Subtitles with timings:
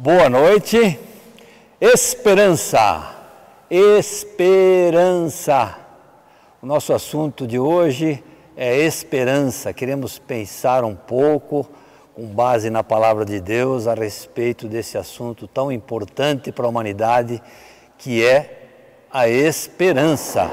[0.00, 0.96] Boa noite.
[1.80, 3.16] Esperança.
[3.68, 5.76] Esperança.
[6.62, 8.22] O nosso assunto de hoje
[8.56, 9.72] é esperança.
[9.72, 11.68] Queremos pensar um pouco,
[12.14, 17.42] com base na palavra de Deus, a respeito desse assunto tão importante para a humanidade,
[17.98, 18.68] que é
[19.10, 20.48] a esperança.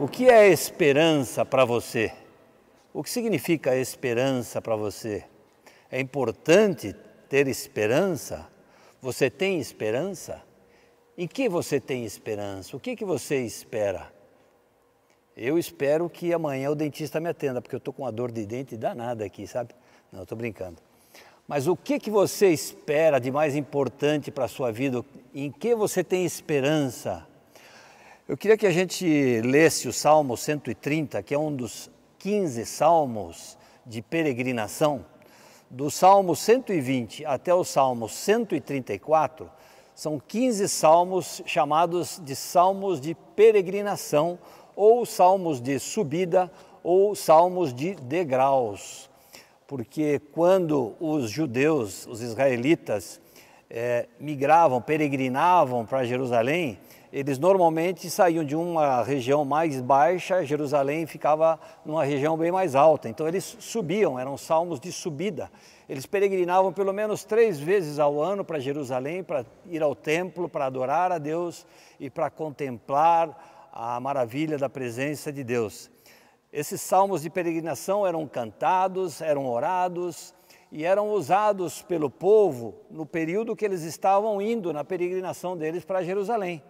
[0.00, 2.10] O que é esperança para você?
[2.92, 5.22] O que significa esperança para você?
[5.88, 6.96] É importante
[7.30, 8.46] ter esperança?
[9.00, 10.42] Você tem esperança?
[11.16, 12.76] Em que você tem esperança?
[12.76, 14.12] O que, que você espera?
[15.36, 18.44] Eu espero que amanhã o dentista me atenda, porque eu estou com uma dor de
[18.44, 19.72] dente danada aqui, sabe?
[20.12, 20.82] Não, estou brincando.
[21.46, 25.04] Mas o que, que você espera de mais importante para a sua vida?
[25.32, 27.26] Em que você tem esperança?
[28.28, 33.56] Eu queria que a gente lesse o Salmo 130, que é um dos 15 salmos
[33.86, 35.04] de peregrinação
[35.70, 39.48] do Salmo 120 até o Salmo 134,
[39.94, 44.36] são 15 salmos chamados de salmos de peregrinação,
[44.74, 46.50] ou salmos de subida,
[46.82, 49.08] ou salmos de degraus.
[49.66, 53.20] Porque quando os judeus, os israelitas,
[53.68, 56.78] é, migravam, peregrinavam para Jerusalém,
[57.12, 63.08] eles normalmente saíam de uma região mais baixa, Jerusalém ficava numa região bem mais alta.
[63.08, 65.50] Então eles subiam, eram salmos de subida.
[65.88, 70.66] Eles peregrinavam pelo menos três vezes ao ano para Jerusalém, para ir ao templo, para
[70.66, 71.66] adorar a Deus
[71.98, 75.90] e para contemplar a maravilha da presença de Deus.
[76.52, 80.32] Esses salmos de peregrinação eram cantados, eram orados
[80.70, 86.04] e eram usados pelo povo no período que eles estavam indo na peregrinação deles para
[86.04, 86.62] Jerusalém.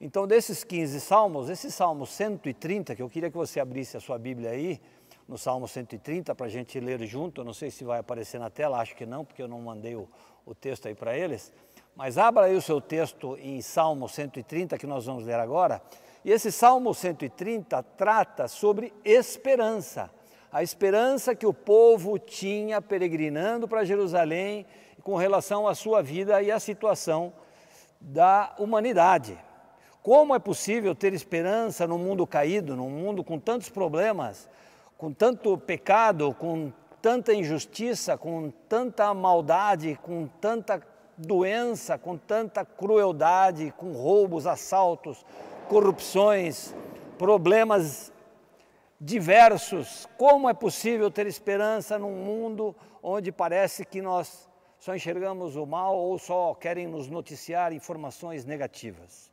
[0.00, 4.18] Então, desses 15 salmos, esse salmo 130, que eu queria que você abrisse a sua
[4.18, 4.80] Bíblia aí,
[5.28, 8.48] no salmo 130, para a gente ler junto, eu não sei se vai aparecer na
[8.48, 10.08] tela, acho que não, porque eu não mandei o,
[10.46, 11.52] o texto aí para eles,
[11.94, 15.82] mas abra aí o seu texto em salmo 130, que nós vamos ler agora,
[16.24, 20.10] e esse salmo 130 trata sobre esperança,
[20.50, 24.64] a esperança que o povo tinha peregrinando para Jerusalém
[25.02, 27.34] com relação à sua vida e à situação
[28.00, 29.38] da humanidade.
[30.02, 34.48] Como é possível ter esperança num mundo caído, num mundo com tantos problemas,
[34.96, 36.72] com tanto pecado, com
[37.02, 40.82] tanta injustiça, com tanta maldade, com tanta
[41.18, 45.24] doença, com tanta crueldade, com roubos, assaltos,
[45.68, 46.74] corrupções,
[47.18, 48.10] problemas
[48.98, 50.08] diversos?
[50.16, 55.94] Como é possível ter esperança num mundo onde parece que nós só enxergamos o mal
[55.94, 59.29] ou só querem nos noticiar informações negativas?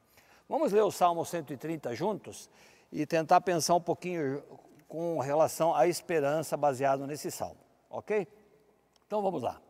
[0.49, 2.49] Vamos ler o Salmo 130 juntos
[2.91, 4.41] e tentar pensar um pouquinho
[4.87, 7.59] com relação à esperança baseado nesse salmo,
[7.89, 8.25] ok?
[9.05, 9.61] Então vamos lá.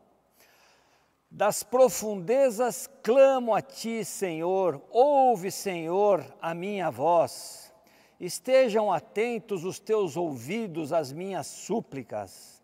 [1.29, 7.73] Das profundezas clamo a ti, Senhor, ouve, Senhor, a minha voz.
[8.19, 12.63] Estejam atentos os teus ouvidos às minhas súplicas.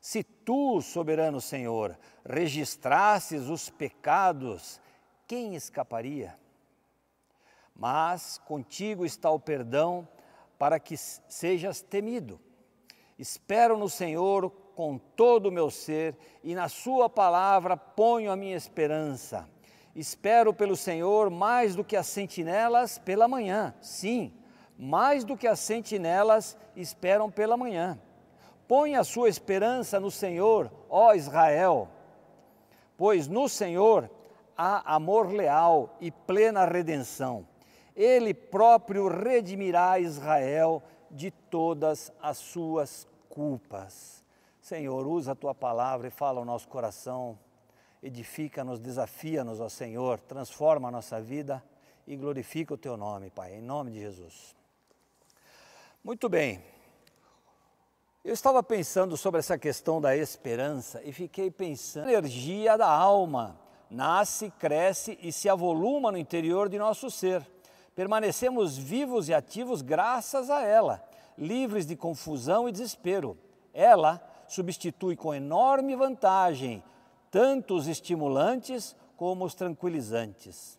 [0.00, 4.80] Se tu, soberano Senhor, registrasses os pecados,
[5.26, 6.36] quem escaparia?
[7.82, 10.06] Mas contigo está o perdão
[10.56, 12.40] para que sejas temido.
[13.18, 18.54] Espero no Senhor com todo o meu ser e na Sua palavra ponho a minha
[18.54, 19.50] esperança.
[19.96, 23.74] Espero pelo Senhor mais do que as sentinelas pela manhã.
[23.80, 24.32] Sim,
[24.78, 28.00] mais do que as sentinelas esperam pela manhã.
[28.68, 31.88] Põe a sua esperança no Senhor, ó Israel,
[32.96, 34.08] pois no Senhor
[34.56, 37.50] há amor leal e plena redenção
[37.96, 44.24] ele próprio redimirá Israel de todas as suas culpas.
[44.60, 47.38] Senhor, usa a tua palavra e fala ao nosso coração,
[48.02, 51.62] edifica-nos, desafia-nos, ó Senhor, transforma a nossa vida
[52.06, 54.56] e glorifica o teu nome, Pai, em nome de Jesus.
[56.02, 56.64] Muito bem.
[58.24, 63.58] Eu estava pensando sobre essa questão da esperança e fiquei pensando, energia da alma
[63.90, 67.46] nasce, cresce e se avoluma no interior de nosso ser
[67.94, 71.02] permanecemos vivos e ativos graças a ela,
[71.36, 73.36] livres de confusão e desespero.
[73.72, 76.82] Ela substitui com enorme vantagem
[77.30, 80.78] tanto os estimulantes como os tranquilizantes.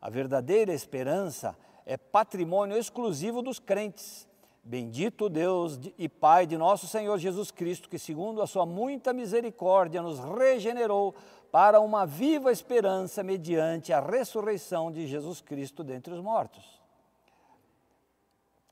[0.00, 4.28] A verdadeira esperança é patrimônio exclusivo dos crentes.
[4.62, 10.02] Bendito Deus e Pai de nosso Senhor Jesus Cristo, que, segundo a sua muita misericórdia,
[10.02, 11.14] nos regenerou
[11.50, 16.80] para uma viva esperança mediante a ressurreição de Jesus Cristo dentre os mortos.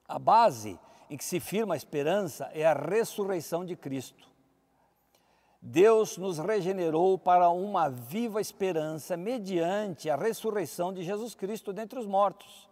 [0.06, 0.78] A base
[1.10, 4.28] em que se firma a esperança é a ressurreição de Cristo.
[5.60, 12.06] Deus nos regenerou para uma viva esperança mediante a ressurreição de Jesus Cristo dentre os
[12.06, 12.68] mortos.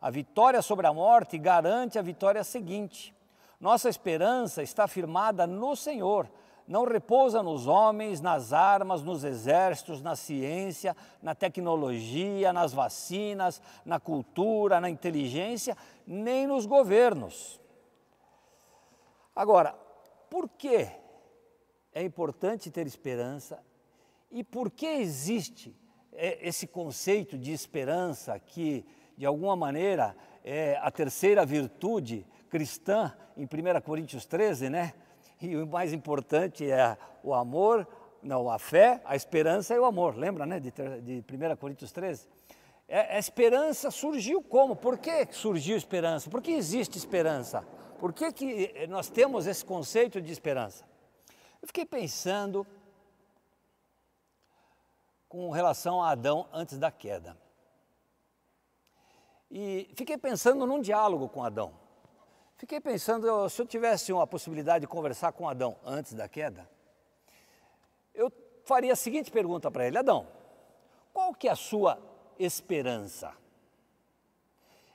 [0.00, 3.14] A vitória sobre a morte garante a vitória seguinte.
[3.60, 6.26] Nossa esperança está firmada no Senhor,
[6.70, 13.98] não repousa nos homens, nas armas, nos exércitos, na ciência, na tecnologia, nas vacinas, na
[13.98, 15.76] cultura, na inteligência,
[16.06, 17.60] nem nos governos.
[19.34, 19.72] Agora,
[20.30, 20.88] por que
[21.92, 23.60] é importante ter esperança
[24.30, 25.76] e por que existe
[26.12, 28.86] é, esse conceito de esperança que,
[29.18, 34.94] de alguma maneira, é a terceira virtude cristã em 1 Coríntios 13, né?
[35.40, 37.86] E o mais importante é o amor,
[38.22, 40.16] não, a fé, a esperança e o amor.
[40.16, 42.28] Lembra, né, de, de 1 Coríntios 13?
[42.86, 44.76] É, a esperança surgiu como?
[44.76, 46.28] Por que surgiu esperança?
[46.28, 47.64] Por que existe esperança?
[47.98, 50.84] Por que, que nós temos esse conceito de esperança?
[51.62, 52.66] Eu fiquei pensando
[55.28, 57.36] com relação a Adão antes da queda.
[59.50, 61.79] E fiquei pensando num diálogo com Adão.
[62.60, 66.68] Fiquei pensando, se eu tivesse uma possibilidade de conversar com Adão antes da queda,
[68.14, 68.30] eu
[68.66, 70.26] faria a seguinte pergunta para ele: Adão,
[71.10, 71.98] qual que é a sua
[72.38, 73.32] esperança?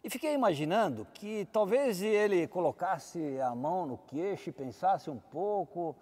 [0.04, 5.96] E fiquei imaginando que talvez ele colocasse a mão no queixo pensasse um pouco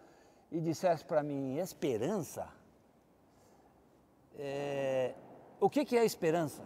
[0.52, 2.46] e dissesse para mim: esperança?
[4.38, 5.16] É,
[5.62, 6.62] o que, que é esperança?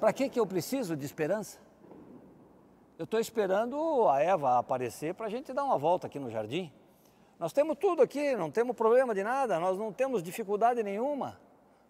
[0.00, 1.68] Para que, que eu preciso de esperança?
[3.00, 6.70] Eu estou esperando a Eva aparecer para a gente dar uma volta aqui no jardim.
[7.38, 11.40] Nós temos tudo aqui, não temos problema de nada, nós não temos dificuldade nenhuma.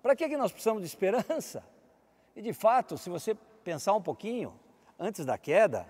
[0.00, 1.64] Para que, que nós precisamos de esperança?
[2.36, 3.34] E de fato, se você
[3.64, 4.54] pensar um pouquinho,
[4.96, 5.84] antes da queda,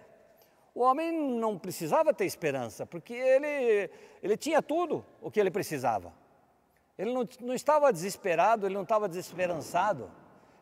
[0.74, 3.90] o homem não precisava ter esperança, porque ele,
[4.22, 6.14] ele tinha tudo o que ele precisava.
[6.96, 10.10] Ele não, não estava desesperado, ele não estava desesperançado,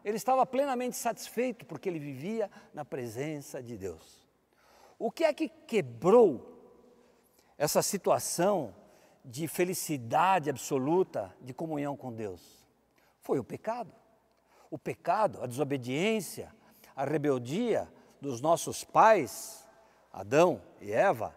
[0.04, 4.26] ele estava plenamente satisfeito porque ele vivia na presença de Deus.
[4.98, 6.44] O que é que quebrou
[7.56, 8.74] essa situação
[9.24, 12.66] de felicidade absoluta, de comunhão com Deus?
[13.20, 13.92] Foi o pecado.
[14.70, 16.52] O pecado, a desobediência,
[16.96, 17.88] a rebeldia
[18.20, 19.68] dos nossos pais,
[20.12, 21.34] Adão e Eva,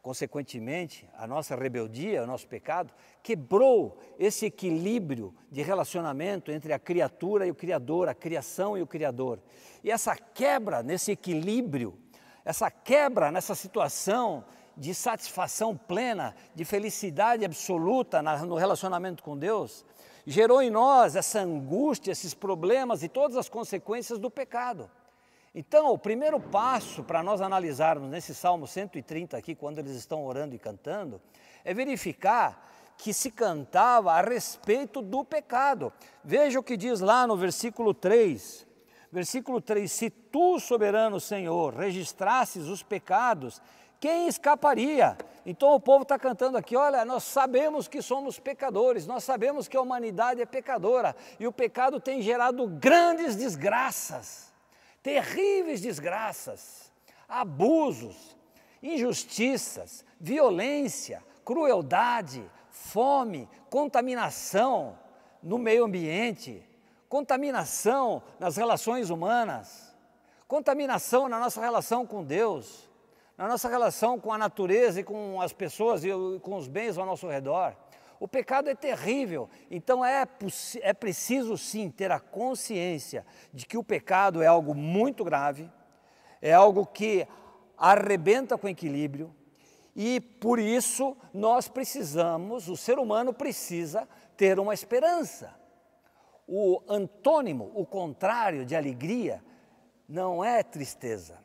[0.00, 2.94] consequentemente, a nossa rebeldia, o nosso pecado,
[3.24, 8.86] quebrou esse equilíbrio de relacionamento entre a criatura e o Criador, a criação e o
[8.86, 9.40] Criador.
[9.82, 11.98] E essa quebra nesse equilíbrio,
[12.46, 14.44] essa quebra nessa situação
[14.76, 19.84] de satisfação plena, de felicidade absoluta no relacionamento com Deus,
[20.24, 24.88] gerou em nós essa angústia, esses problemas e todas as consequências do pecado.
[25.52, 30.54] Então, o primeiro passo para nós analisarmos nesse Salmo 130 aqui, quando eles estão orando
[30.54, 31.20] e cantando,
[31.64, 35.92] é verificar que se cantava a respeito do pecado.
[36.22, 38.65] Veja o que diz lá no versículo 3.
[39.16, 43.62] Versículo 3: Se tu, soberano Senhor, registrasses os pecados,
[43.98, 45.16] quem escaparia?
[45.46, 49.76] Então o povo está cantando aqui: olha, nós sabemos que somos pecadores, nós sabemos que
[49.76, 54.54] a humanidade é pecadora e o pecado tem gerado grandes desgraças
[55.06, 56.90] terríveis desgraças,
[57.28, 58.36] abusos,
[58.82, 64.98] injustiças, violência, crueldade, fome, contaminação
[65.40, 66.65] no meio ambiente,
[67.08, 69.94] contaminação nas relações humanas,
[70.46, 72.88] contaminação na nossa relação com Deus,
[73.36, 76.08] na nossa relação com a natureza e com as pessoas e
[76.40, 77.76] com os bens ao nosso redor.
[78.18, 80.26] O pecado é terrível, então é,
[80.80, 85.70] é preciso sim ter a consciência de que o pecado é algo muito grave,
[86.40, 87.28] é algo que
[87.76, 89.34] arrebenta com o equilíbrio,
[89.94, 95.54] e por isso nós precisamos, o ser humano precisa ter uma esperança.
[96.46, 99.42] O antônimo, o contrário de alegria,
[100.08, 101.44] não é tristeza,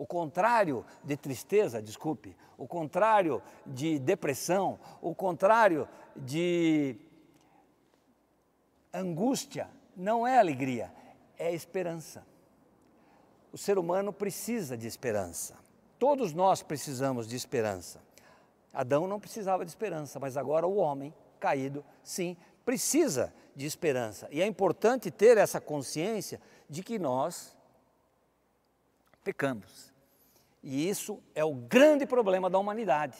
[0.00, 5.86] o contrário de tristeza, desculpe, o contrário de depressão, o contrário
[6.16, 6.96] de
[8.94, 10.90] angústia, não é alegria,
[11.38, 12.26] é esperança.
[13.52, 15.54] O ser humano precisa de esperança.
[15.98, 18.00] Todos nós precisamos de esperança.
[18.72, 24.28] Adão não precisava de esperança, mas agora o homem caído, sim, precisa de esperança.
[24.30, 27.56] E é importante ter essa consciência de que nós
[29.22, 29.92] pecamos.
[30.62, 33.16] E isso é o grande problema da humanidade.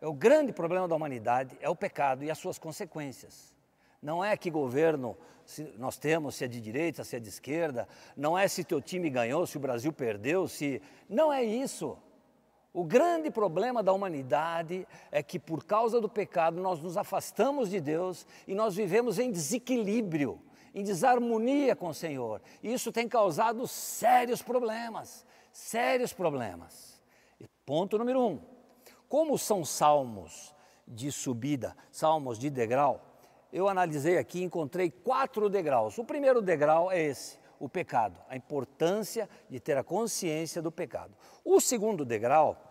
[0.00, 3.54] É o grande problema da humanidade, é o pecado e as suas consequências.
[4.02, 5.16] Não é que governo
[5.78, 9.08] nós temos, se é de direita, se é de esquerda, não é se teu time
[9.08, 10.82] ganhou, se o Brasil perdeu, se.
[11.08, 11.96] Não é isso.
[12.76, 17.80] O grande problema da humanidade é que, por causa do pecado, nós nos afastamos de
[17.80, 20.38] Deus e nós vivemos em desequilíbrio,
[20.74, 22.42] em desarmonia com o Senhor.
[22.62, 25.24] E isso tem causado sérios problemas
[25.56, 27.00] sérios problemas.
[27.40, 28.40] E ponto número um:
[29.08, 30.54] como são salmos
[30.86, 33.00] de subida, salmos de degrau,
[33.52, 35.98] eu analisei aqui e encontrei quatro degraus.
[35.98, 41.16] O primeiro degrau é esse, o pecado, a importância de ter a consciência do pecado.
[41.44, 42.65] O segundo degrau,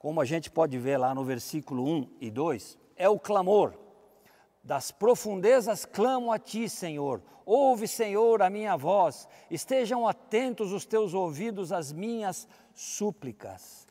[0.00, 3.74] como a gente pode ver lá no versículo 1 e 2, é o clamor.
[4.64, 7.22] Das profundezas clamo a ti, Senhor.
[7.44, 9.28] Ouve, Senhor, a minha voz.
[9.50, 13.86] Estejam atentos os teus ouvidos às minhas súplicas.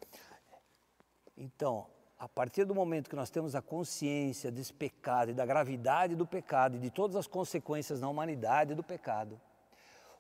[1.38, 1.86] Então,
[2.18, 6.26] a partir do momento que nós temos a consciência desse pecado e da gravidade do
[6.26, 9.40] pecado e de todas as consequências na humanidade do pecado,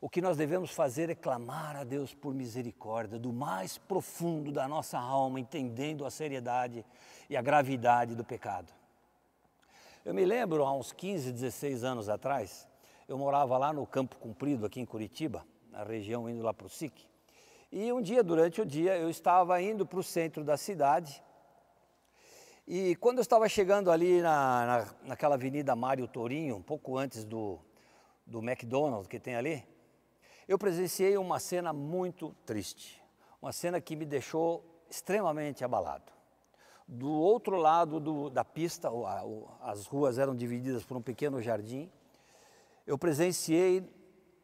[0.01, 4.67] o que nós devemos fazer é clamar a Deus por misericórdia, do mais profundo da
[4.67, 6.85] nossa alma, entendendo a seriedade
[7.29, 8.71] e a gravidade do pecado.
[10.05, 12.65] Eu me lembro, há uns 15, 16 anos atrás,
[13.09, 16.69] eu morava lá no Campo Comprido, aqui em Curitiba, na região indo lá para o
[16.69, 17.05] SIC.
[17.69, 21.21] E um dia, durante o dia, eu estava indo para o centro da cidade.
[22.65, 27.25] E quando eu estava chegando ali na, na, naquela avenida Mário Tourinho, um pouco antes
[27.25, 27.59] do,
[28.25, 29.63] do McDonald's que tem ali,
[30.49, 32.99] eu presenciei uma cena muito triste.
[33.39, 36.11] Uma cena que me deixou extremamente abalado.
[36.87, 38.89] Do outro lado do, da pista,
[39.61, 41.87] as ruas eram divididas por um pequeno jardim.
[42.87, 43.87] Eu presenciei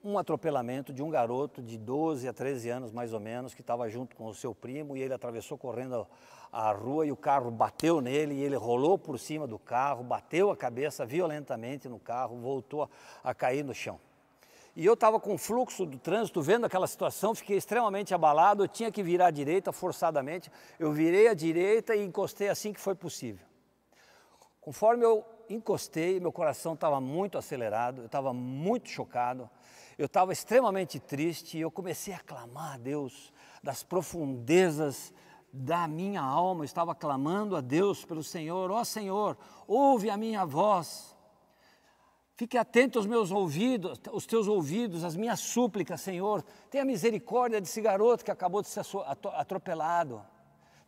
[0.03, 3.89] um atropelamento de um garoto de 12 a 13 anos, mais ou menos, que estava
[3.89, 6.07] junto com o seu primo e ele atravessou correndo
[6.51, 10.51] a rua e o carro bateu nele e ele rolou por cima do carro, bateu
[10.51, 12.89] a cabeça violentamente no carro, voltou a,
[13.24, 14.00] a cair no chão.
[14.75, 18.67] E eu estava com o fluxo do trânsito, vendo aquela situação, fiquei extremamente abalado, eu
[18.67, 20.51] tinha que virar à direita forçadamente.
[20.77, 23.46] Eu virei à direita e encostei assim que foi possível.
[24.60, 29.50] Conforme eu encostei, meu coração estava muito acelerado, eu estava muito chocado,
[29.98, 33.32] eu estava extremamente triste e eu comecei a clamar a Deus
[33.63, 35.13] das profundezas
[35.53, 40.17] da minha alma, eu estava clamando a Deus pelo Senhor, ó oh, Senhor, ouve a
[40.17, 41.14] minha voz,
[42.38, 46.44] Fique atento aos meus ouvidos, os teus ouvidos, às minhas súplicas, Senhor.
[46.70, 48.82] Tenha misericórdia desse garoto que acabou de ser
[49.34, 50.22] atropelado.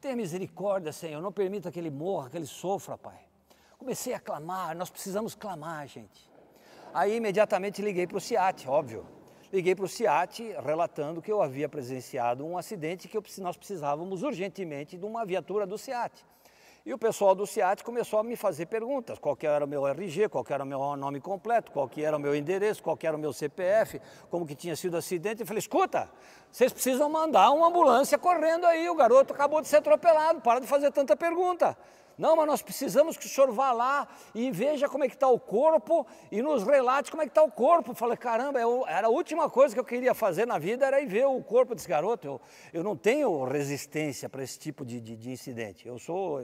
[0.02, 1.22] Tenha misericórdia, Senhor.
[1.22, 3.20] Não permita que ele morra, que ele sofra, Pai.
[3.78, 6.30] Comecei a clamar, nós precisamos clamar, gente.
[6.94, 9.06] Aí imediatamente liguei para o SIAT, óbvio.
[9.54, 14.98] Liguei para o SIAT relatando que eu havia presenciado um acidente que nós precisávamos urgentemente
[14.98, 16.26] de uma viatura do SIAT.
[16.88, 20.30] E o pessoal do CIAT começou a me fazer perguntas, qual era o meu RG,
[20.30, 23.34] qual era o meu nome completo, qual era o meu endereço, qual era o meu
[23.34, 25.42] CPF, como que tinha sido o acidente.
[25.42, 26.10] Eu falei, escuta,
[26.50, 30.68] vocês precisam mandar uma ambulância correndo aí, o garoto acabou de ser atropelado, para de
[30.68, 31.78] fazer tanta pergunta.
[32.18, 35.28] Não, mas nós precisamos que o senhor vá lá e veja como é que está
[35.28, 37.92] o corpo e nos relate como é que está o corpo.
[37.92, 41.00] Eu falei, caramba, eu, era a última coisa que eu queria fazer na vida, era
[41.00, 42.26] ir ver o corpo desse garoto.
[42.26, 42.42] Eu,
[42.74, 45.88] eu não tenho resistência para esse tipo de, de, de incidente.
[45.88, 46.42] Eu sou,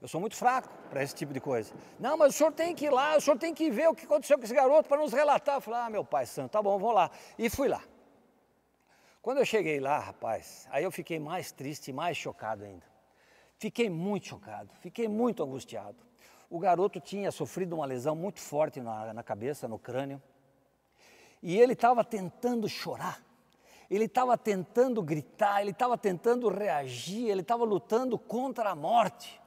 [0.00, 1.74] eu sou muito fraco para esse tipo de coisa.
[1.98, 4.04] Não, mas o senhor tem que ir lá, o senhor tem que ver o que
[4.04, 5.56] aconteceu com esse garoto para nos relatar.
[5.56, 7.10] Eu falei, ah, meu pai santo, tá bom, vou lá.
[7.36, 7.82] E fui lá.
[9.20, 12.97] Quando eu cheguei lá, rapaz, aí eu fiquei mais triste e mais chocado ainda.
[13.58, 15.96] Fiquei muito chocado, fiquei muito angustiado.
[16.48, 20.22] O garoto tinha sofrido uma lesão muito forte na, na cabeça, no crânio,
[21.42, 23.20] e ele estava tentando chorar,
[23.90, 29.40] ele estava tentando gritar, ele estava tentando reagir, ele estava lutando contra a morte.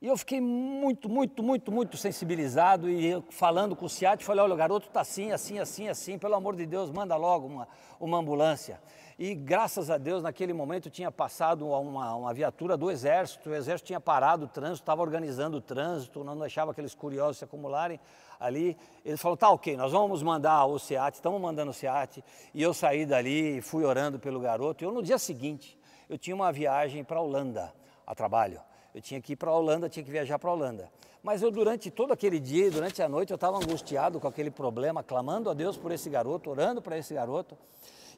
[0.00, 4.54] E eu fiquei muito, muito, muito, muito sensibilizado e falando com o Ciat, falei, olha,
[4.54, 7.68] o garoto está assim, assim, assim, assim, pelo amor de Deus, manda logo uma,
[7.98, 8.80] uma ambulância.
[9.18, 13.86] E graças a Deus, naquele momento tinha passado uma, uma viatura do Exército, o Exército
[13.86, 17.98] tinha parado o trânsito, estava organizando o trânsito, não deixava aqueles curiosos se acumularem
[18.38, 18.76] ali.
[19.02, 22.22] Ele falou, tá ok, nós vamos mandar o SEAT, estamos mandando o SEAT.
[22.52, 24.84] E eu saí dali e fui orando pelo garoto.
[24.84, 25.78] E eu, no dia seguinte,
[26.10, 27.72] eu tinha uma viagem para a Holanda,
[28.06, 28.60] a trabalho.
[28.94, 30.90] Eu tinha que ir para a Holanda, tinha que viajar para a Holanda.
[31.22, 35.02] Mas eu, durante todo aquele dia, durante a noite, eu estava angustiado com aquele problema,
[35.02, 37.56] clamando a Deus por esse garoto, orando para esse garoto.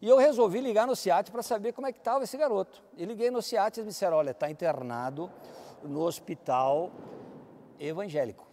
[0.00, 2.82] E eu resolvi ligar no SIAT para saber como é que estava esse garoto.
[2.96, 5.30] E liguei no SIAT e eles disseram, olha, está internado
[5.82, 6.90] no hospital
[7.80, 8.46] evangélico.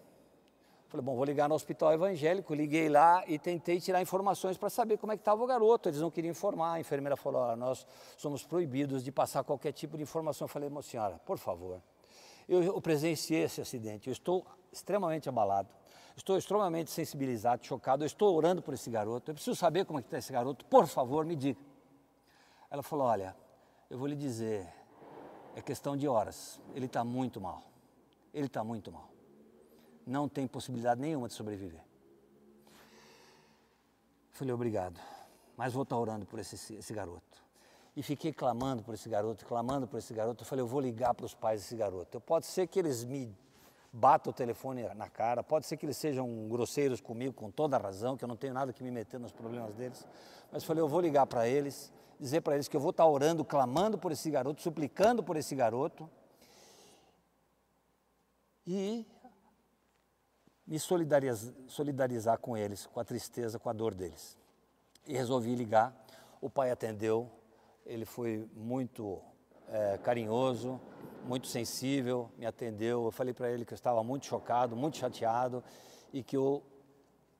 [0.87, 4.97] Falei, bom, vou ligar no hospital evangélico, liguei lá e tentei tirar informações para saber
[4.97, 5.89] como é que estava o garoto.
[5.89, 7.85] Eles não queriam informar, a enfermeira falou, olha, nós
[8.17, 10.45] somos proibidos de passar qualquer tipo de informação.
[10.45, 11.81] Eu falei, senhora, por favor,
[12.47, 15.69] eu, eu presenciei esse acidente, eu estou extremamente abalado,
[16.15, 20.01] estou extremamente sensibilizado, chocado, eu estou orando por esse garoto, eu preciso saber como é
[20.01, 21.59] que está esse garoto, por favor, me diga.
[22.69, 23.35] Ela falou, olha,
[23.89, 24.67] eu vou lhe dizer,
[25.55, 26.59] É questão de horas.
[26.73, 27.63] Ele está muito mal.
[28.33, 29.09] Ele está muito mal.
[30.05, 31.81] Não tem possibilidade nenhuma de sobreviver.
[34.31, 34.99] Falei, obrigado.
[35.55, 37.41] Mas vou estar tá orando por esse, esse garoto.
[37.95, 40.43] E fiquei clamando por esse garoto, clamando por esse garoto.
[40.43, 42.19] Eu falei, eu vou ligar para os pais desse garoto.
[42.19, 43.33] Pode ser que eles me
[43.95, 48.17] batam o telefone na cara, pode ser que eles sejam grosseiros comigo, com toda razão,
[48.17, 50.05] que eu não tenho nada que me meter nos problemas deles.
[50.51, 53.09] Mas falei, eu vou ligar para eles, dizer para eles que eu vou estar tá
[53.09, 56.09] orando, clamando por esse garoto, suplicando por esse garoto.
[58.67, 59.07] E
[60.67, 64.37] me solidarizar com eles, com a tristeza, com a dor deles.
[65.07, 65.95] E resolvi ligar.
[66.41, 67.31] O pai atendeu,
[67.85, 69.21] ele foi muito
[69.69, 70.79] é, carinhoso,
[71.25, 73.05] muito sensível, me atendeu.
[73.05, 75.63] Eu falei para ele que eu estava muito chocado, muito chateado
[76.13, 76.63] e que eu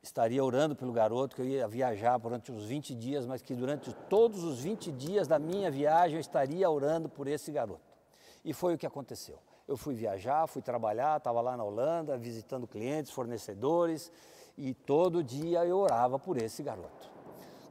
[0.01, 3.93] estaria orando pelo garoto, que eu ia viajar durante uns 20 dias, mas que durante
[4.07, 7.81] todos os 20 dias da minha viagem eu estaria orando por esse garoto.
[8.43, 9.39] E foi o que aconteceu.
[9.67, 14.11] Eu fui viajar, fui trabalhar, estava lá na Holanda, visitando clientes, fornecedores,
[14.57, 17.09] e todo dia eu orava por esse garoto.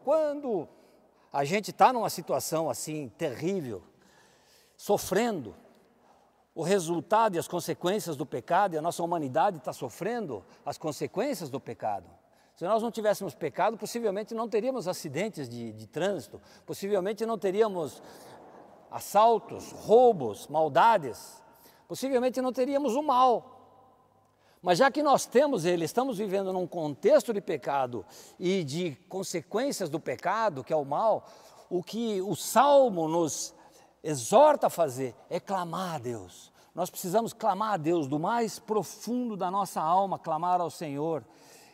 [0.05, 0.69] Quando
[1.33, 3.83] a gente está numa situação assim terrível,
[4.77, 5.55] sofrendo,
[6.55, 11.51] o resultado e as consequências do pecado, e a nossa humanidade está sofrendo as consequências
[11.51, 12.07] do pecado.
[12.55, 18.01] Se nós não tivéssemos pecado, possivelmente não teríamos acidentes de, de trânsito, possivelmente não teríamos
[18.89, 21.43] assaltos, roubos, maldades,
[21.89, 23.51] possivelmente não teríamos o mal.
[24.63, 28.07] Mas já que nós temos ele, estamos vivendo num contexto de pecado
[28.39, 31.27] e de consequências do pecado, que é o mal,
[31.69, 33.53] o que o salmo nos
[34.05, 36.53] exorta a fazer é clamar a Deus.
[36.75, 41.25] Nós precisamos clamar a Deus do mais profundo da nossa alma, clamar ao Senhor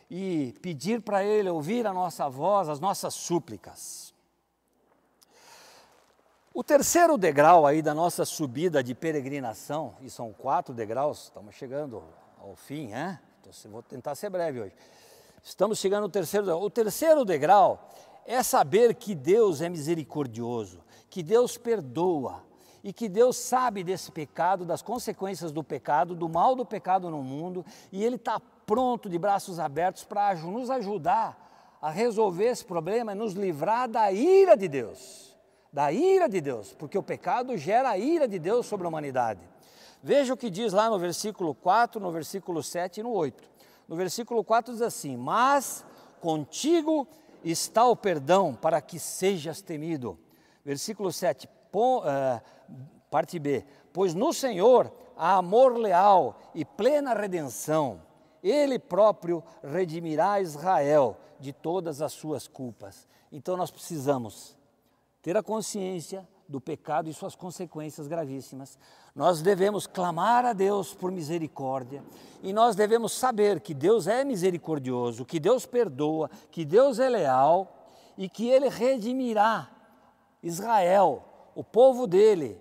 [0.09, 4.13] e pedir para Ele ouvir a nossa voz, as nossas súplicas.
[6.53, 12.03] O terceiro degrau aí da nossa subida de peregrinação, e são quatro degraus, estamos chegando
[12.39, 13.21] ao fim, né?
[13.69, 14.75] Vou tentar ser breve hoje.
[15.41, 16.63] Estamos chegando no terceiro degrau.
[16.63, 17.89] O terceiro degrau
[18.25, 22.41] é saber que Deus é misericordioso, que Deus perdoa
[22.83, 27.21] e que Deus sabe desse pecado, das consequências do pecado, do mal do pecado no
[27.21, 33.11] mundo, e Ele está pronto, de braços abertos, para nos ajudar a resolver esse problema
[33.11, 35.37] e nos livrar da ira de Deus.
[35.71, 39.41] Da ira de Deus, porque o pecado gera a ira de Deus sobre a humanidade.
[40.01, 43.43] Veja o que diz lá no versículo 4, no versículo 7 e no 8.
[43.87, 45.85] No versículo 4 diz assim: Mas
[46.19, 47.07] contigo
[47.43, 50.17] está o perdão para que sejas temido.
[50.63, 52.41] Versículo 7, uh,
[53.09, 53.65] parte B.
[53.91, 58.01] Pois no Senhor há amor leal e plena redenção.
[58.43, 63.07] Ele próprio redimirá Israel de todas as suas culpas.
[63.31, 64.57] Então nós precisamos
[65.21, 68.77] ter a consciência do pecado e suas consequências gravíssimas.
[69.15, 72.03] Nós devemos clamar a Deus por misericórdia
[72.43, 77.87] e nós devemos saber que Deus é misericordioso, que Deus perdoa, que Deus é leal
[78.17, 79.69] e que Ele redimirá
[80.41, 81.23] Israel,
[81.55, 82.59] o povo dele,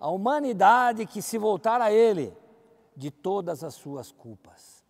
[0.00, 2.36] a humanidade que se voltar a Ele
[2.96, 4.84] de todas as suas culpas.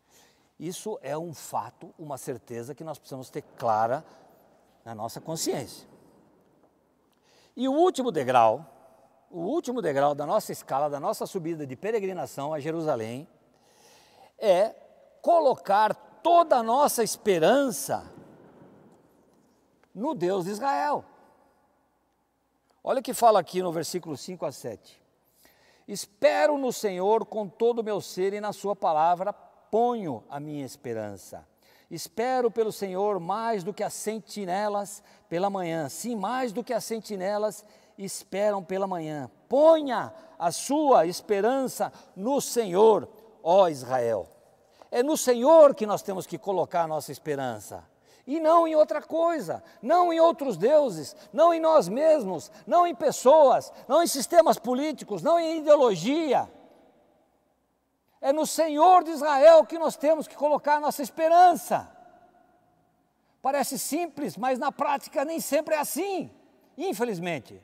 [0.59, 4.05] Isso é um fato, uma certeza que nós precisamos ter clara
[4.85, 5.87] na nossa consciência.
[7.57, 8.67] E o último degrau,
[9.31, 13.29] o último degrau da nossa escala, da nossa subida de peregrinação a Jerusalém,
[14.39, 14.75] é
[15.21, 18.11] colocar toda a nossa esperança
[19.95, 21.05] no Deus de Israel.
[22.89, 24.99] Olha o que fala aqui no versículo 5 a 7.
[25.87, 30.65] Espero no Senhor com todo o meu ser e na Sua palavra ponho a minha
[30.65, 31.47] esperança.
[31.91, 35.87] Espero pelo Senhor mais do que as sentinelas pela manhã.
[35.91, 37.63] Sim, mais do que as sentinelas
[37.99, 39.31] esperam pela manhã.
[39.51, 43.07] Ponha a sua esperança no Senhor,
[43.43, 44.27] ó Israel.
[44.91, 47.85] É no Senhor que nós temos que colocar a nossa esperança.
[48.29, 52.95] E não em outra coisa, não em outros deuses, não em nós mesmos, não em
[52.95, 56.47] pessoas, não em sistemas políticos, não em ideologia.
[58.21, 61.91] É no Senhor de Israel que nós temos que colocar nossa esperança.
[63.41, 66.31] Parece simples, mas na prática nem sempre é assim,
[66.77, 67.63] infelizmente.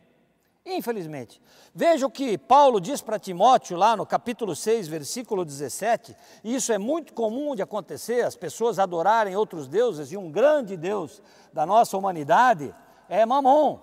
[0.66, 1.42] Infelizmente.
[1.74, 6.16] Veja o que Paulo diz para Timóteo lá no capítulo 6, versículo 17.
[6.42, 10.76] E isso é muito comum de acontecer, as pessoas adorarem outros deuses, e um grande
[10.76, 11.22] Deus
[11.52, 12.74] da nossa humanidade
[13.10, 13.78] é Mamon,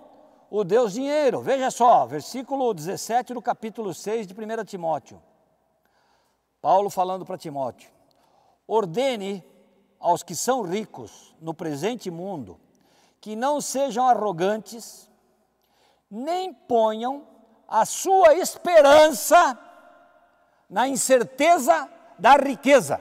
[0.50, 1.40] o Deus dinheiro.
[1.40, 5.22] Veja só, versículo 17 do capítulo 6 de 1 Timóteo.
[6.60, 7.90] Paulo falando para Timóteo:
[8.66, 9.44] ordene
[10.00, 12.58] aos que são ricos no presente mundo
[13.20, 15.08] que não sejam arrogantes,
[16.12, 17.26] nem ponham
[17.66, 19.58] a sua esperança
[20.68, 23.00] na incerteza da riqueza.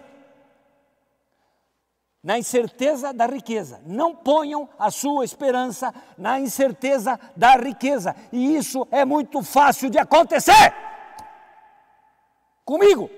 [2.23, 3.81] Na incerteza da riqueza.
[3.85, 8.15] Não ponham a sua esperança na incerteza da riqueza.
[8.31, 10.73] E isso é muito fácil de acontecer.
[12.63, 13.09] Comigo.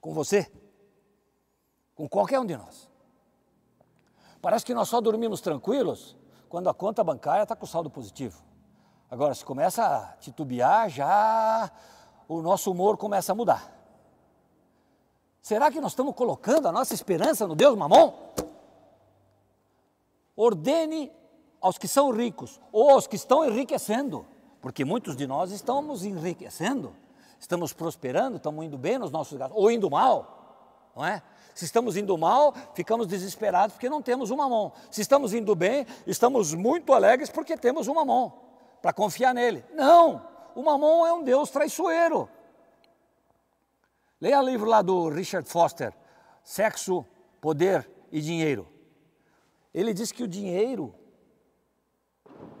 [0.00, 0.50] Com você.
[1.94, 2.88] Com qualquer um de nós.
[4.40, 6.16] Parece que nós só dormimos tranquilos
[6.48, 8.42] quando a conta bancária está com saldo positivo.
[9.10, 11.70] Agora, se começa a titubear, já
[12.26, 13.74] o nosso humor começa a mudar.
[15.40, 18.12] Será que nós estamos colocando a nossa esperança no Deus Mamon?
[20.36, 21.10] Ordene
[21.60, 24.26] aos que são ricos ou aos que estão enriquecendo,
[24.60, 26.94] porque muitos de nós estamos enriquecendo,
[27.40, 31.22] estamos prosperando, estamos indo bem nos nossos gastos, ou indo mal, não é?
[31.58, 34.72] Se estamos indo mal, ficamos desesperados porque não temos uma mão.
[34.92, 38.32] Se estamos indo bem, estamos muito alegres porque temos uma mão
[38.80, 39.64] para confiar nele.
[39.74, 40.24] Não!
[40.54, 42.28] O mamon é um Deus traiçoeiro.
[44.20, 45.92] Leia o livro lá do Richard Foster,
[46.44, 47.04] Sexo,
[47.40, 48.68] Poder e Dinheiro.
[49.74, 50.94] Ele diz que o dinheiro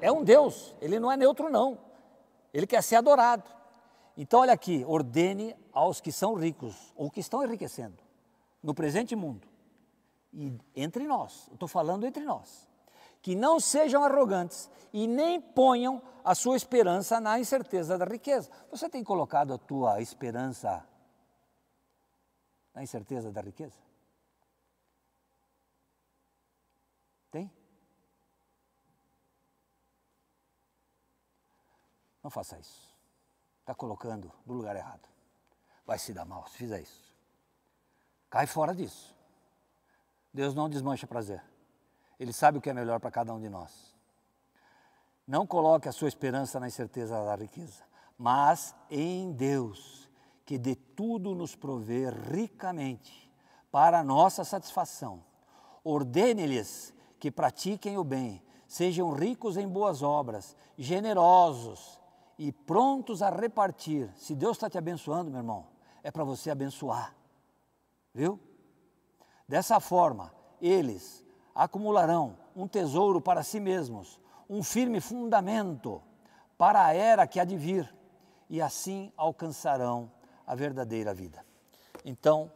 [0.00, 1.78] é um Deus, ele não é neutro, não.
[2.52, 3.48] Ele quer ser adorado.
[4.16, 8.07] Então, olha aqui: ordene aos que são ricos ou que estão enriquecendo
[8.62, 9.48] no presente mundo
[10.32, 12.68] e entre nós, estou falando entre nós,
[13.22, 18.50] que não sejam arrogantes e nem ponham a sua esperança na incerteza da riqueza.
[18.70, 20.86] Você tem colocado a tua esperança
[22.74, 23.78] na incerteza da riqueza?
[27.30, 27.50] Tem?
[32.22, 32.96] Não faça isso.
[33.60, 35.08] Está colocando no lugar errado.
[35.84, 37.07] Vai se dar mal se fizer isso.
[38.30, 39.16] Cai fora disso.
[40.32, 41.42] Deus não desmancha prazer.
[42.18, 43.94] Ele sabe o que é melhor para cada um de nós.
[45.26, 47.82] Não coloque a sua esperança na incerteza da riqueza,
[48.16, 50.10] mas em Deus,
[50.44, 53.30] que de tudo nos provê ricamente
[53.70, 55.22] para a nossa satisfação.
[55.84, 62.00] Ordene-lhes que pratiquem o bem, sejam ricos em boas obras, generosos
[62.38, 64.10] e prontos a repartir.
[64.16, 65.66] Se Deus está te abençoando, meu irmão,
[66.02, 67.17] é para você abençoar.
[68.18, 68.40] Viu?
[69.46, 76.02] Dessa forma, eles acumularão um tesouro para si mesmos, um firme fundamento
[76.58, 77.94] para a era que há de vir,
[78.50, 80.10] e assim alcançarão
[80.44, 81.46] a verdadeira vida.
[82.04, 82.50] Então,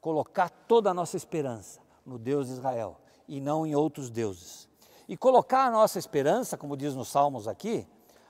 [0.00, 4.68] colocar toda a nossa esperança no Deus de Israel e não em outros deuses.
[5.08, 7.86] E colocar a nossa esperança, como diz nos Salmos aqui,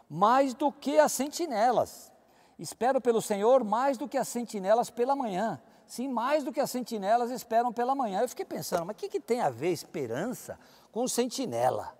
[0.07, 2.13] mais do que as sentinelas.
[2.59, 5.59] Espero pelo Senhor mais do que as sentinelas pela manhã.
[5.89, 8.21] Sim, mais do que as sentinelas esperam pela manhã.
[8.21, 10.59] Eu fiquei pensando, mas o que, que tem a ver esperança
[10.93, 11.97] com sentinela?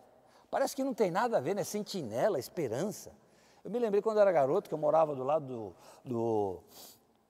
[0.51, 1.65] Parece que não tem nada a ver, né?
[1.65, 3.11] Sentinela, esperança.
[3.65, 5.75] Eu me lembrei quando eu era garoto, que eu morava do lado do,
[6.05, 6.61] do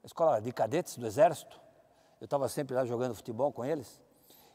[0.02, 1.60] escola de cadetes do Exército.
[2.20, 4.00] Eu estava sempre lá jogando futebol com eles.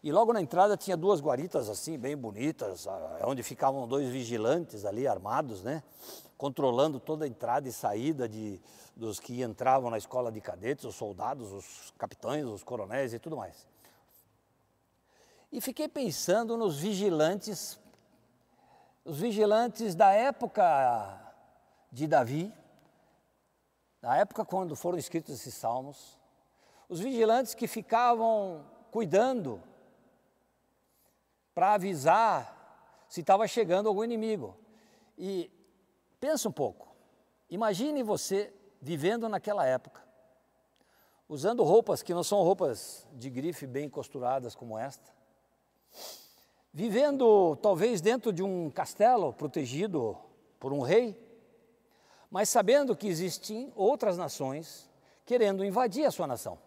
[0.03, 2.85] E logo na entrada tinha duas guaritas assim, bem bonitas,
[3.23, 5.81] onde ficavam dois vigilantes ali armados, né?
[6.37, 8.59] Controlando toda a entrada e saída de,
[8.97, 13.37] dos que entravam na escola de cadetes, os soldados, os capitães, os coronéis e tudo
[13.37, 13.65] mais.
[15.49, 17.79] E fiquei pensando nos vigilantes,
[19.05, 21.33] os vigilantes da época
[21.89, 22.53] de Davi,
[24.01, 26.19] na época quando foram escritos esses salmos,
[26.89, 29.61] os vigilantes que ficavam cuidando
[31.53, 34.57] para avisar se estava chegando algum inimigo.
[35.17, 35.51] E
[36.19, 36.87] pensa um pouco,
[37.49, 40.03] imagine você vivendo naquela época,
[41.29, 45.13] usando roupas que não são roupas de grife bem costuradas como esta,
[46.73, 50.17] vivendo talvez dentro de um castelo protegido
[50.59, 51.21] por um rei,
[52.31, 54.89] mas sabendo que existem outras nações
[55.23, 56.57] querendo invadir a sua nação,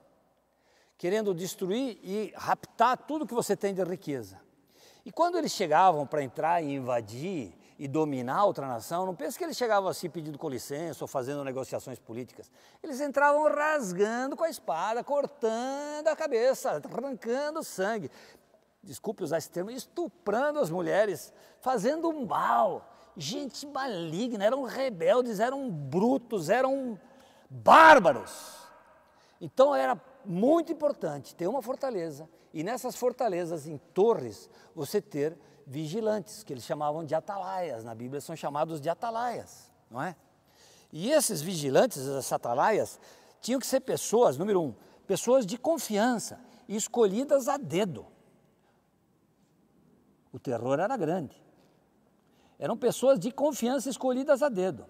[0.97, 4.46] querendo destruir e raptar tudo que você tem de riqueza.
[5.07, 9.45] E quando eles chegavam para entrar e invadir e dominar outra nação, não pense que
[9.45, 12.51] eles chegavam assim pedindo com licença ou fazendo negociações políticas.
[12.83, 18.11] Eles entravam rasgando com a espada, cortando a cabeça, arrancando sangue.
[18.83, 22.93] Desculpe usar esse termo, estuprando as mulheres, fazendo um mal.
[23.17, 26.99] Gente maligna, eram rebeldes, eram brutos, eram
[27.49, 28.57] bárbaros.
[29.41, 36.43] Então era muito importante ter uma fortaleza e nessas fortalezas, em torres, você ter vigilantes,
[36.43, 37.85] que eles chamavam de atalaias.
[37.85, 40.17] Na Bíblia são chamados de atalaias, não é?
[40.91, 42.99] E esses vigilantes, essas atalaias,
[43.43, 44.75] tinham que ser pessoas, número um,
[45.07, 48.07] pessoas de confiança, escolhidas a dedo.
[50.33, 51.37] O terror era grande.
[52.59, 54.87] eram pessoas de confiança escolhidas a dedo.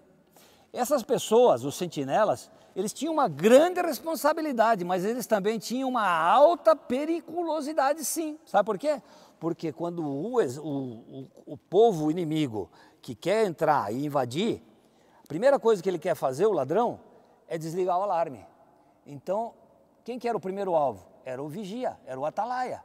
[0.71, 6.75] Essas pessoas, os sentinelas, eles tinham uma grande responsabilidade, mas eles também tinham uma alta
[6.75, 8.37] periculosidade, sim.
[8.45, 9.01] Sabe por quê?
[9.39, 12.69] Porque quando o, o, o, povo inimigo
[13.01, 14.61] que quer entrar e invadir,
[15.23, 16.99] a primeira coisa que ele quer fazer, o ladrão,
[17.47, 18.45] é desligar o alarme.
[19.07, 19.55] Então,
[20.03, 21.03] quem que era o primeiro alvo?
[21.25, 22.83] Era o vigia, era o atalaia.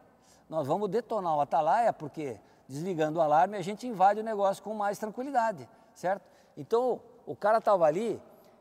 [0.48, 4.72] Nós vamos detonar o atalaia porque desligando o alarme a gente invade o negócio com
[4.72, 6.22] mais tranquilidade, certo?
[6.56, 8.18] Então, o cara estava ali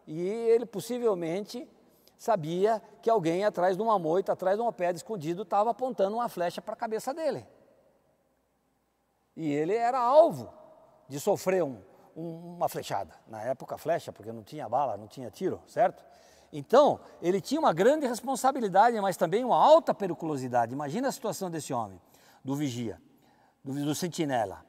[0.07, 1.67] e ele possivelmente
[2.17, 6.29] sabia que alguém atrás de uma moita, atrás de uma pedra escondido, estava apontando uma
[6.29, 7.45] flecha para a cabeça dele.
[9.35, 10.53] E ele era alvo
[11.07, 11.81] de sofrer um,
[12.15, 13.15] um, uma flechada.
[13.27, 16.03] Na época, flecha, porque não tinha bala, não tinha tiro, certo?
[16.53, 20.73] Então, ele tinha uma grande responsabilidade, mas também uma alta periculosidade.
[20.73, 21.99] Imagina a situação desse homem,
[22.43, 23.01] do vigia,
[23.63, 24.65] do, do sentinela.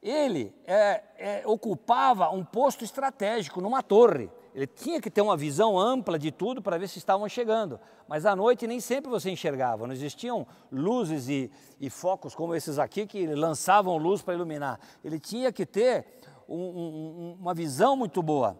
[0.00, 4.30] Ele é, é, ocupava um posto estratégico numa torre.
[4.58, 7.78] Ele tinha que ter uma visão ampla de tudo para ver se estavam chegando.
[8.08, 9.86] Mas à noite nem sempre você enxergava.
[9.86, 11.48] Não existiam luzes e,
[11.80, 14.80] e focos como esses aqui que lançavam luz para iluminar.
[15.04, 16.04] Ele tinha que ter
[16.48, 18.58] um, um, uma visão muito boa.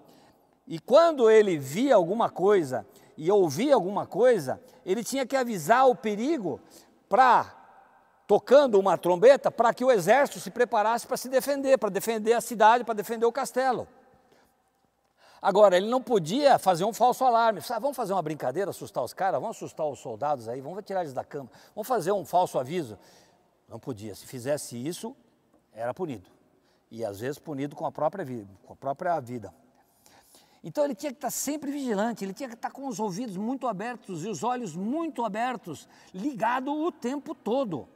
[0.68, 5.96] E quando ele via alguma coisa e ouvia alguma coisa, ele tinha que avisar o
[5.96, 6.60] perigo
[7.08, 7.56] para
[8.24, 12.40] tocando uma trombeta para que o exército se preparasse para se defender, para defender a
[12.40, 13.88] cidade, para defender o castelo.
[15.40, 17.60] Agora, ele não podia fazer um falso alarme.
[17.70, 21.00] Ah, vamos fazer uma brincadeira, assustar os caras, vamos assustar os soldados aí, vamos tirar
[21.00, 22.98] eles da cama, vamos fazer um falso aviso.
[23.68, 24.14] Não podia.
[24.14, 25.14] Se fizesse isso,
[25.72, 26.28] era punido.
[26.90, 28.48] E às vezes punido com a própria vida.
[28.64, 29.52] Com a própria vida.
[30.62, 33.68] Então ele tinha que estar sempre vigilante, ele tinha que estar com os ouvidos muito
[33.68, 37.88] abertos e os olhos muito abertos, ligado o tempo todo.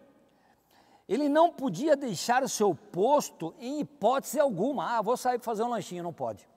[1.09, 4.97] Ele não podia deixar o seu posto em hipótese alguma.
[4.97, 6.49] Ah, vou sair para fazer um lanchinho, não pode.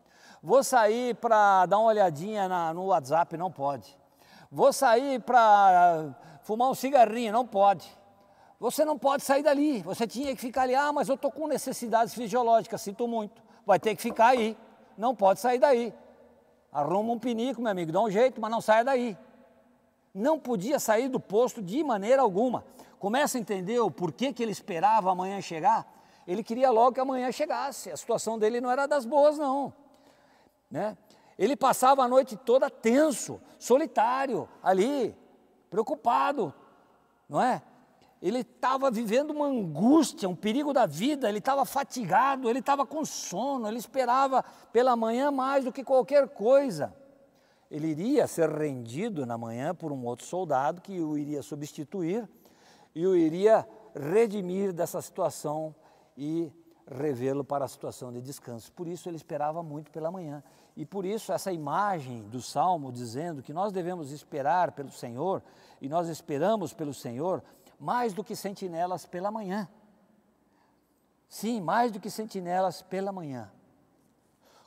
[0.45, 3.97] Vou sair para dar uma olhadinha na, no WhatsApp, não pode.
[4.51, 7.91] Vou sair para fumar um cigarrinho, não pode.
[8.59, 10.75] Você não pode sair dali, você tinha que ficar ali.
[10.75, 13.41] Ah, mas eu estou com necessidades fisiológicas, sinto muito.
[13.65, 14.55] Vai ter que ficar aí,
[14.95, 15.91] não pode sair daí.
[16.71, 19.17] Arruma um pinico, meu amigo, dá um jeito, mas não saia daí.
[20.13, 22.63] Não podia sair do posto de maneira alguma.
[22.99, 25.91] Começa a entender o porquê que ele esperava amanhã chegar?
[26.27, 27.89] Ele queria logo que amanhã chegasse.
[27.89, 29.73] A situação dele não era das boas, não.
[30.75, 30.97] Né?
[31.39, 35.15] Ele passava a noite toda tenso, solitário, ali,
[35.69, 36.53] preocupado,
[37.29, 37.61] não é?
[38.21, 43.05] Ele estava vivendo uma angústia, um perigo da vida, ele estava fatigado, ele estava com
[43.05, 46.93] sono, ele esperava pela manhã mais do que qualquer coisa.
[47.71, 52.27] Ele iria ser rendido na manhã por um outro soldado que o iria substituir
[52.93, 55.73] e o iria redimir dessa situação
[56.17, 56.51] e
[56.85, 58.73] revê-lo para a situação de descanso.
[58.73, 60.43] Por isso ele esperava muito pela manhã.
[60.75, 65.41] E por isso essa imagem do salmo dizendo que nós devemos esperar pelo Senhor
[65.79, 67.41] e nós esperamos pelo Senhor
[67.79, 69.69] mais do que sentinelas pela manhã.
[71.29, 73.51] Sim, mais do que sentinelas pela manhã.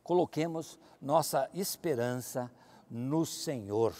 [0.03, 2.51] Coloquemos nossa esperança
[2.90, 3.94] no Senhor,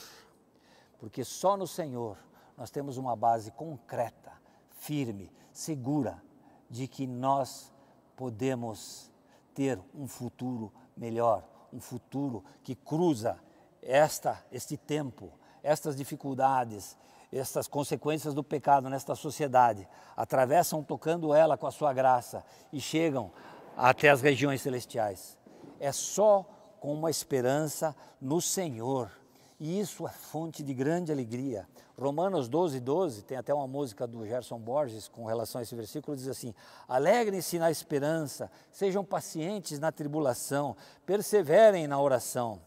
[0.99, 2.17] porque só no Senhor
[2.57, 4.33] nós temos uma base concreta,
[4.71, 6.23] firme, segura
[6.71, 7.73] de que nós
[8.17, 9.11] podemos
[9.55, 13.39] ter um futuro melhor, um futuro que cruza
[13.83, 16.97] esta este tempo, estas dificuldades,
[17.33, 23.31] estas consequências do pecado nesta sociedade, atravessam tocando ela com a sua graça e chegam
[23.77, 25.39] até as regiões celestiais.
[25.79, 26.45] É só
[26.81, 29.18] com uma esperança no Senhor
[29.61, 31.69] e isso é fonte de grande alegria.
[31.99, 36.17] Romanos 12, 12, tem até uma música do Gerson Borges com relação a esse versículo,
[36.17, 36.55] diz assim:
[36.87, 42.61] Alegrem-se na esperança, sejam pacientes na tribulação, perseverem na oração.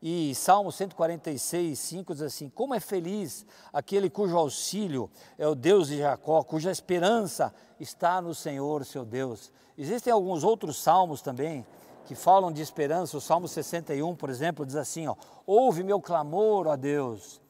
[0.00, 5.88] E Salmo 146, 5 diz assim: Como é feliz aquele cujo auxílio é o Deus
[5.88, 9.50] de Jacó, cuja esperança está no Senhor, seu Deus.
[9.76, 11.66] Existem alguns outros salmos também
[12.06, 13.16] que falam de esperança.
[13.16, 17.40] O Salmo 61, por exemplo, diz assim: ó, Ouve meu clamor, ó Deus,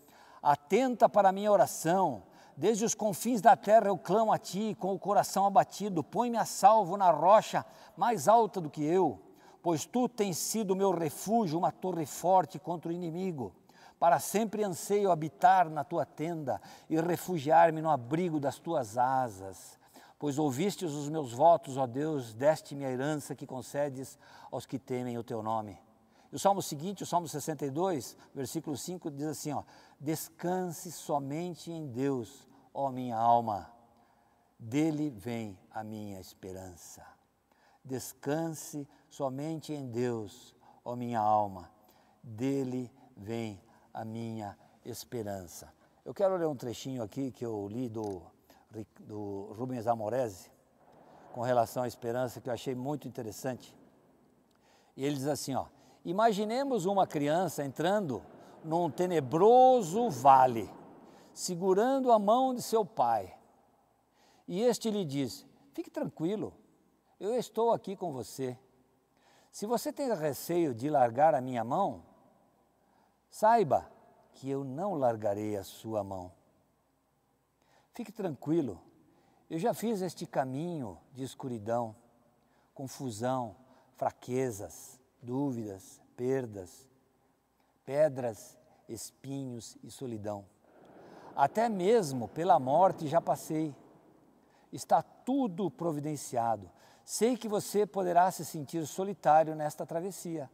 [0.43, 2.23] atenta para a minha oração.
[2.57, 6.03] Desde os confins da terra eu clamo a ti, com o coração abatido.
[6.03, 7.65] Põe-me a salvo na rocha
[7.95, 9.21] mais alta do que eu,
[9.63, 13.55] pois tu tens sido meu refúgio, uma torre forte contra o inimigo.
[13.99, 19.79] Para sempre anseio habitar na tua tenda e refugiar-me no abrigo das tuas asas
[20.19, 24.19] pois ouvistes os meus votos, ó Deus, deste-me a herança que concedes
[24.51, 25.79] aos que temem o teu nome.
[26.33, 29.63] E o salmo seguinte, o salmo 62, versículo 5, diz assim: ó,
[30.01, 33.71] Descanse somente em Deus, ó minha alma,
[34.59, 37.05] dele vem a minha esperança.
[37.85, 41.71] Descanse somente em Deus, ó minha alma.
[42.23, 43.63] Dele vem
[43.95, 45.73] a minha esperança.
[46.05, 48.23] Eu quero ler um trechinho aqui que eu li do,
[49.01, 50.51] do Rubens Amorese,
[51.33, 53.77] com relação à esperança, que eu achei muito interessante.
[54.97, 55.67] E ele diz assim: ó,
[56.05, 58.23] imaginemos uma criança entrando
[58.65, 60.71] num tenebroso vale,
[61.33, 63.35] segurando a mão de seu pai.
[64.49, 66.55] E este lhe diz: Fique tranquilo,
[67.21, 68.59] eu estou aqui com você.
[69.51, 72.03] Se você tem receio de largar a minha mão,
[73.31, 73.91] saiba
[74.33, 76.31] que eu não largarei a sua mão.
[77.97, 78.79] Fique tranquilo,
[79.49, 81.97] eu já fiz este caminho de escuridão,
[82.75, 83.57] confusão,
[83.95, 86.87] fraquezas, dúvidas, perdas,
[87.87, 90.45] pedras, espinhos e solidão.
[91.35, 93.75] Até mesmo pela morte já passei.
[94.71, 96.71] Está tudo providenciado.
[97.03, 100.51] Sei que você poderá se sentir solitário nesta travessia.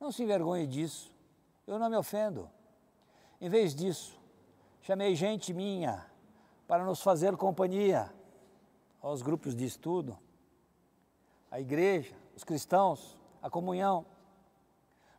[0.00, 1.14] Não se envergonhe disso.
[1.64, 2.50] Eu não me ofendo.
[3.40, 4.20] Em vez disso,
[4.82, 6.12] chamei gente minha
[6.66, 8.12] para nos fazer companhia
[9.00, 10.18] aos grupos de estudo,
[11.50, 14.06] a igreja, os cristãos, a comunhão,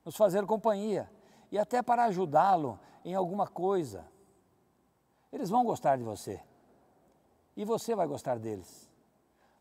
[0.03, 1.09] nos fazer companhia
[1.51, 4.05] e até para ajudá-lo em alguma coisa.
[5.31, 6.41] Eles vão gostar de você
[7.55, 8.89] e você vai gostar deles,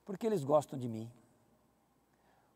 [0.05, 1.11] porque eles gostam de mim.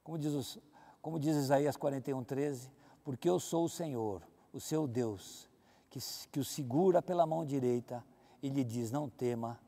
[0.03, 0.59] Como diz, os,
[1.03, 2.71] como diz Isaías 41, 13,
[3.05, 5.49] porque eu sou o Senhor, o seu Deus,
[5.91, 6.01] que,
[6.33, 8.03] que o segura pela mão direita
[8.42, 9.59] e lhe diz: Não tema,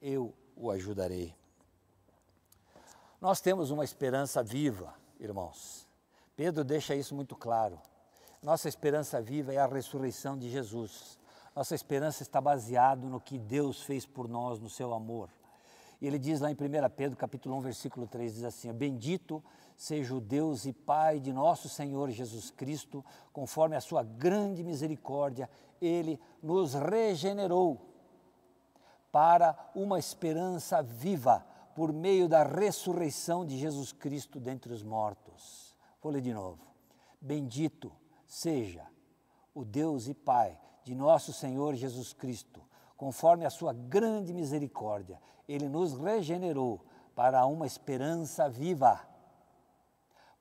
[0.00, 1.34] eu o ajudarei.
[3.20, 5.86] Nós temos uma esperança viva, irmãos.
[6.36, 7.80] Pedro deixa isso muito claro.
[8.42, 11.18] Nossa esperança viva é a ressurreição de Jesus.
[11.54, 15.30] Nossa esperança está baseada no que Deus fez por nós, no seu amor.
[16.00, 16.56] E ele diz lá em 1
[16.94, 19.42] Pedro, capítulo 1, versículo 3, diz assim: Bendito
[19.74, 25.48] seja o Deus e Pai de nosso Senhor Jesus Cristo, conforme a sua grande misericórdia,
[25.80, 27.95] ele nos regenerou
[29.16, 31.42] para uma esperança viva
[31.74, 35.74] por meio da ressurreição de Jesus Cristo dentre os mortos.
[36.02, 36.60] Vou ler de novo.
[37.18, 37.90] Bendito
[38.26, 38.86] seja
[39.54, 42.60] o Deus e Pai de nosso Senhor Jesus Cristo,
[42.94, 49.00] conforme a sua grande misericórdia, ele nos regenerou para uma esperança viva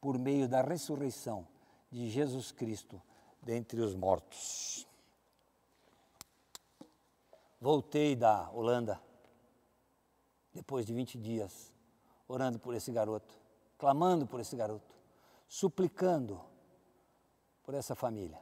[0.01, 1.47] por meio da ressurreição
[1.89, 3.01] de Jesus Cristo
[3.41, 4.85] dentre os mortos.
[7.65, 9.01] Voltei da Holanda,
[10.53, 11.73] depois de 20 dias,
[12.27, 13.33] orando por esse garoto,
[13.75, 14.95] clamando por esse garoto,
[15.47, 16.39] suplicando
[17.63, 18.39] por essa família.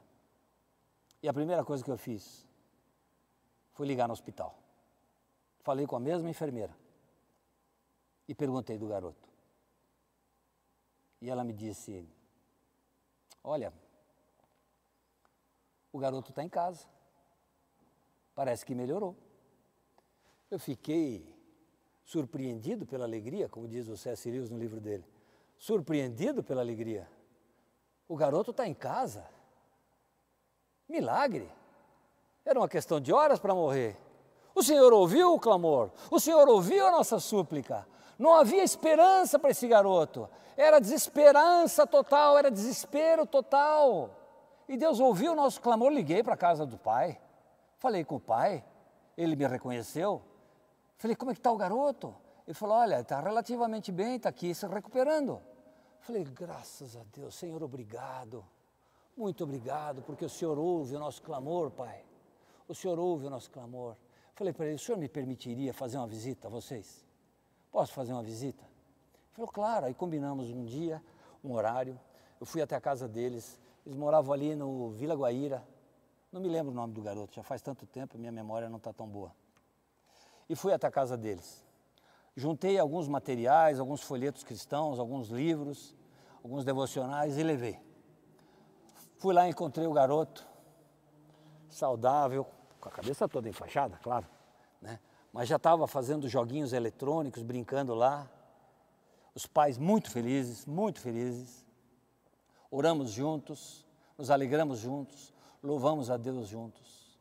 [1.21, 2.45] E a primeira coisa que eu fiz
[3.71, 4.59] foi ligar no hospital.
[5.61, 6.75] Falei com a mesma enfermeira
[8.27, 9.29] e perguntei do garoto.
[11.21, 12.05] E ela me disse:
[13.41, 13.71] Olha,
[15.93, 16.85] o garoto está em casa.
[18.35, 19.15] Parece que melhorou.
[20.49, 21.33] Eu fiquei
[22.03, 24.29] surpreendido pela alegria, como diz o C.S.
[24.49, 25.05] No livro dele.
[25.57, 27.07] Surpreendido pela alegria.
[28.07, 29.25] O garoto está em casa.
[30.87, 31.49] Milagre.
[32.45, 33.97] Era uma questão de horas para morrer.
[34.55, 37.87] O Senhor ouviu o clamor, o Senhor ouviu a nossa súplica.
[38.19, 40.29] Não havia esperança para esse garoto.
[40.55, 44.11] Era desesperança total, era desespero total.
[44.67, 45.91] E Deus ouviu o nosso clamor.
[45.91, 47.19] Liguei para a casa do pai,
[47.83, 48.63] falei com o pai,
[49.17, 50.21] ele me reconheceu.
[50.95, 52.15] Falei, como é que está o garoto?
[52.47, 55.41] Ele falou, olha, está relativamente bem, está aqui se recuperando.
[55.99, 58.45] Falei, graças a Deus, Senhor, obrigado.
[59.17, 62.05] Muito obrigado, porque o Senhor ouve o nosso clamor, Pai.
[62.69, 63.97] O Senhor ouve o nosso clamor.
[64.33, 67.05] Falei para ele, o senhor me permitiria fazer uma visita a vocês?
[67.69, 68.63] Posso fazer uma visita?
[68.63, 69.85] Ele falou, claro.
[69.87, 71.03] Aí combinamos um dia,
[71.43, 71.99] um horário.
[72.39, 73.59] Eu fui até a casa deles.
[73.85, 75.63] Eles moravam ali no Vila Guaíra.
[76.33, 78.91] Não me lembro o nome do garoto, já faz tanto tempo, minha memória não está
[78.91, 79.31] tão boa.
[80.49, 81.63] E fui até a casa deles.
[82.35, 85.95] Juntei alguns materiais, alguns folhetos cristãos, alguns livros,
[86.43, 87.79] alguns devocionais e levei.
[89.19, 90.43] Fui lá encontrei o garoto,
[91.69, 92.47] saudável,
[92.81, 94.25] com a cabeça toda enfaixada, claro,
[94.81, 94.99] né?
[95.31, 98.27] mas já estava fazendo joguinhos eletrônicos, brincando lá.
[99.35, 101.63] Os pais muito felizes, muito felizes.
[102.71, 103.85] Oramos juntos,
[104.17, 105.32] nos alegramos juntos,
[105.63, 107.17] louvamos a Deus juntos.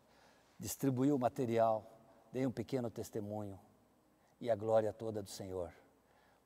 [0.59, 1.87] Distribuiu o material,
[2.33, 3.59] dei um pequeno testemunho
[4.41, 5.73] e a glória toda do Senhor,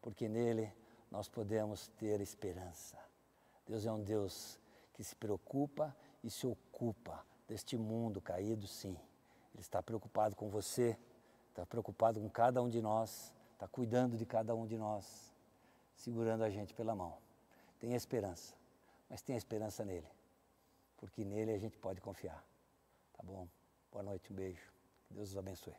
[0.03, 0.73] porque nele
[1.11, 2.99] nós podemos ter esperança.
[3.67, 4.59] Deus é um Deus
[4.93, 8.97] que se preocupa e se ocupa deste mundo caído, sim.
[9.55, 10.99] Ele está preocupado com você,
[11.49, 15.35] está preocupado com cada um de nós, está cuidando de cada um de nós.
[15.97, 17.17] segurando a gente pela mão.
[17.81, 18.55] Tenha esperança,
[19.09, 20.07] mas tenha esperança nele,
[20.97, 22.45] porque nele a gente pode confiar.
[23.13, 23.49] Tá bom?
[23.91, 24.73] Boa noite, um beijo.
[25.07, 25.75] Que Deus os abençoe.